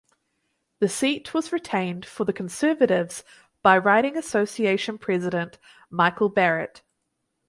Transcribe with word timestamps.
The 0.79 0.89
seat 0.89 1.31
was 1.35 1.53
retained 1.53 2.07
for 2.07 2.25
the 2.25 2.33
Conservatives 2.33 3.23
by 3.61 3.77
riding 3.77 4.17
association 4.17 4.97
president 4.97 5.59
Michael 5.91 6.29
Barrett. 6.29 6.81